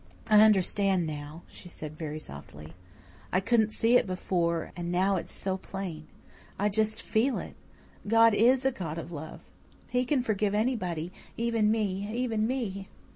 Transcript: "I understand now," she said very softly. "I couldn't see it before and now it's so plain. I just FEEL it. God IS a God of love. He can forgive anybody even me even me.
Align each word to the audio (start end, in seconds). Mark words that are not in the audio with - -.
"I 0.25 0.41
understand 0.41 1.05
now," 1.05 1.43
she 1.47 1.69
said 1.69 1.95
very 1.95 2.17
softly. 2.17 2.73
"I 3.31 3.39
couldn't 3.39 3.69
see 3.71 3.97
it 3.97 4.07
before 4.07 4.71
and 4.75 4.91
now 4.91 5.15
it's 5.17 5.31
so 5.31 5.57
plain. 5.57 6.07
I 6.57 6.69
just 6.69 7.03
FEEL 7.03 7.37
it. 7.37 7.55
God 8.07 8.33
IS 8.33 8.65
a 8.65 8.71
God 8.71 8.97
of 8.97 9.11
love. 9.11 9.41
He 9.89 10.03
can 10.05 10.23
forgive 10.23 10.55
anybody 10.55 11.11
even 11.37 11.69
me 11.69 12.09
even 12.11 12.47
me. 12.47 12.89